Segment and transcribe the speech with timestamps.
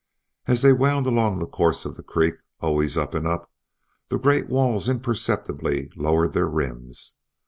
[0.47, 3.51] As they wound along the course of the creek, always up and up,
[4.09, 7.17] the great walls imperceptibly lowered their rims.